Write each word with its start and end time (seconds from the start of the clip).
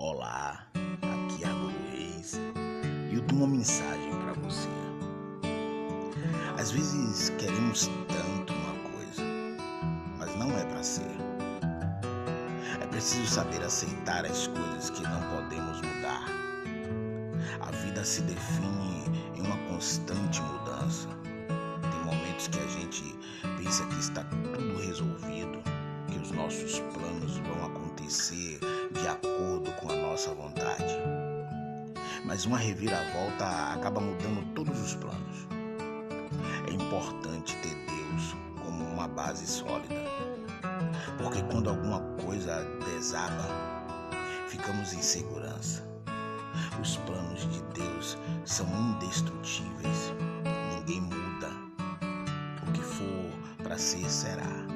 Olá, 0.00 0.64
aqui 0.74 1.42
é 1.42 1.48
Argolo 1.48 1.72
Reis 1.90 2.34
e 3.10 3.16
eu 3.16 3.22
tenho 3.22 3.42
uma 3.42 3.48
mensagem 3.48 4.12
para 4.22 4.32
você. 4.34 4.68
Às 6.56 6.70
vezes 6.70 7.30
queremos 7.30 7.90
tanto 8.06 8.52
uma 8.52 8.90
coisa, 8.92 9.22
mas 10.16 10.36
não 10.36 10.56
é 10.56 10.64
para 10.66 10.84
ser. 10.84 11.16
É 12.80 12.86
preciso 12.86 13.26
saber 13.26 13.60
aceitar 13.60 14.24
as 14.24 14.46
coisas 14.46 14.88
que 14.90 15.02
não 15.02 15.20
podemos 15.34 15.80
mudar. 15.80 16.26
A 17.60 17.70
vida 17.72 18.04
se 18.04 18.22
define 18.22 19.02
em 19.34 19.40
uma 19.40 19.56
constante 19.68 20.40
mudança. 20.42 21.08
Tem 21.82 22.04
momentos 22.04 22.46
que 22.46 22.60
a 22.60 22.66
gente 22.68 23.18
pensa 23.60 23.84
que 23.86 23.98
está 23.98 24.22
tudo 24.22 24.78
resolvido, 24.78 25.60
que 26.06 26.20
os 26.20 26.30
nossos 26.30 26.78
planos 26.78 27.38
vão 27.38 27.66
acontecer 27.66 28.60
de 28.92 29.06
acordo 29.06 29.70
com 29.72 29.90
a 29.90 29.96
nossa 29.96 30.32
vontade. 30.34 30.96
Mas 32.24 32.46
uma 32.46 32.58
reviravolta 32.58 33.46
acaba 33.74 34.00
mudando 34.00 34.44
todos 34.54 34.80
os 34.80 34.94
planos. 34.94 35.46
É 36.68 36.72
importante 36.72 37.56
ter 37.56 37.74
Deus 37.74 38.34
como 38.64 38.84
uma 38.84 39.08
base 39.08 39.46
sólida, 39.46 39.94
porque 41.18 41.42
quando 41.42 41.70
alguma 41.70 42.00
coisa 42.24 42.64
desaba, 42.84 43.46
ficamos 44.48 44.92
em 44.92 45.02
segurança. 45.02 45.86
Os 46.80 46.96
planos 46.98 47.42
de 47.52 47.62
Deus 47.74 48.16
são 48.44 48.66
indestrutíveis. 48.66 50.12
Ninguém 50.76 51.02
muda. 51.02 51.48
O 52.66 52.72
que 52.72 52.82
for 52.82 53.62
para 53.62 53.76
ser 53.78 54.08
será. 54.08 54.66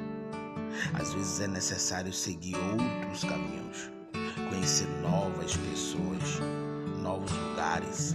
Às 0.95 1.13
vezes 1.15 1.41
é 1.41 1.47
necessário 1.47 2.13
seguir 2.13 2.57
outros 2.57 3.25
caminhos 3.25 3.91
conhecer 4.53 4.87
novas 5.01 5.57
pessoas, 5.57 6.41
novos 7.01 7.33
lugares, 7.33 8.15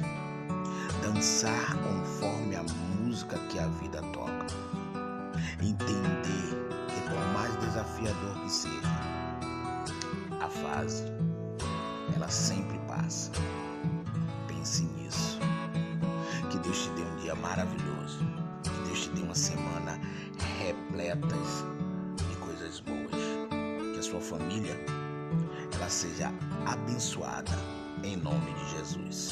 dançar 1.02 1.76
conforme 1.78 2.56
a 2.56 2.64
música 3.02 3.40
que 3.50 3.58
a 3.58 3.68
vida 3.68 4.02
toca, 4.14 4.46
entender 5.60 6.70
que 6.88 7.02
por 7.10 7.20
mais 7.34 7.56
desafiador 7.58 8.40
que 8.44 8.52
seja, 8.52 8.76
a 10.40 10.48
fase 10.48 11.06
ela 12.16 12.30
sempre 12.30 12.78
passa. 12.88 13.32
Pense 14.48 14.84
nisso. 14.84 15.40
Que 16.52 16.60
Deus 16.60 16.84
te 16.84 16.90
dê 16.92 17.02
um 17.02 17.16
dia 17.18 17.36
maravilhoso. 17.36 18.20
Que 18.64 18.88
Deus 18.88 19.02
te 19.02 19.10
dê 19.10 19.22
uma 19.22 19.36
semana 19.36 20.00
repletas 20.60 21.66
de 22.16 22.36
coisas 22.38 22.80
boas. 22.82 23.12
Que 23.94 24.00
a 24.00 24.04
sua 24.04 24.22
família 24.22 24.97
seja 25.90 26.32
abençoada 26.66 27.52
em 28.04 28.16
nome 28.18 28.54
de 28.54 28.78
Jesus. 28.78 29.32